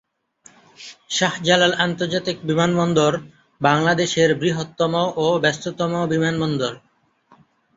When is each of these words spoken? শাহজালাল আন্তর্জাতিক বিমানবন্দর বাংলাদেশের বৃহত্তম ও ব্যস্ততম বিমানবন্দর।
শাহজালাল 1.09 1.73
আন্তর্জাতিক 1.85 2.37
বিমানবন্দর 2.43 3.13
বাংলাদেশের 3.61 4.29
বৃহত্তম 4.41 4.93
ও 5.17 5.25
ব্যস্ততম 5.43 5.93
বিমানবন্দর। 6.11 6.73